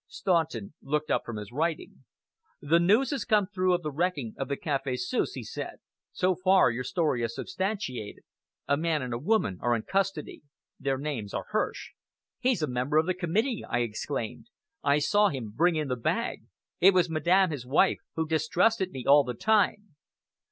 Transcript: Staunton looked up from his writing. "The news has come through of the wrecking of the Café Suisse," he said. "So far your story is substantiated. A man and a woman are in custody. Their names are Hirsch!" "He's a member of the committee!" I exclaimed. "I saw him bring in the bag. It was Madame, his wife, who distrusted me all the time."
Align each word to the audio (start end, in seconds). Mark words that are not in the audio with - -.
Staunton 0.07 0.73
looked 0.81 1.11
up 1.11 1.23
from 1.23 1.35
his 1.37 1.51
writing. 1.51 2.05
"The 2.59 2.79
news 2.79 3.11
has 3.11 3.23
come 3.23 3.45
through 3.45 3.75
of 3.75 3.83
the 3.83 3.91
wrecking 3.91 4.33
of 4.35 4.47
the 4.47 4.57
Café 4.57 4.99
Suisse," 4.99 5.33
he 5.33 5.43
said. 5.43 5.75
"So 6.11 6.33
far 6.33 6.71
your 6.71 6.83
story 6.83 7.21
is 7.21 7.35
substantiated. 7.35 8.23
A 8.67 8.77
man 8.77 9.03
and 9.03 9.13
a 9.13 9.19
woman 9.19 9.59
are 9.61 9.75
in 9.75 9.83
custody. 9.83 10.41
Their 10.79 10.97
names 10.97 11.35
are 11.35 11.45
Hirsch!" 11.51 11.91
"He's 12.39 12.63
a 12.63 12.67
member 12.67 12.97
of 12.97 13.05
the 13.05 13.13
committee!" 13.13 13.63
I 13.63 13.81
exclaimed. 13.81 14.47
"I 14.81 14.97
saw 14.97 15.29
him 15.29 15.51
bring 15.51 15.75
in 15.75 15.87
the 15.87 15.95
bag. 15.97 16.47
It 16.79 16.95
was 16.95 17.07
Madame, 17.07 17.51
his 17.51 17.67
wife, 17.67 17.99
who 18.15 18.27
distrusted 18.27 18.89
me 18.91 19.05
all 19.05 19.23
the 19.23 19.35
time." 19.35 19.97